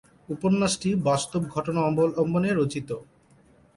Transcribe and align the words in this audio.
উপন্যাসটি 0.29 0.89
বাস্তব 1.07 1.41
ঘটনা 1.55 1.79
অবলম্বনে 1.89 2.49
রচিত। 2.51 2.89